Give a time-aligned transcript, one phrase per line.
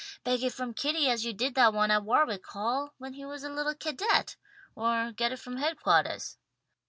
[0.23, 3.43] Beg it from Kitty as you did that one at Warwick Hall, when he was
[3.43, 4.35] a little cadet,
[4.73, 6.37] or get it from headquartahs?"